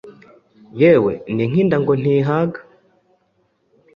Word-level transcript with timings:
Yewe, 0.79 1.13
ni 1.33 1.43
nk’inda 1.49 1.77
ngo 1.81 1.93
ntihaga! 2.01 2.59